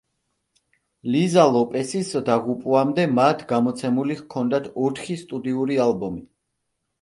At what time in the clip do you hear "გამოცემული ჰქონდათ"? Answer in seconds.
3.53-4.71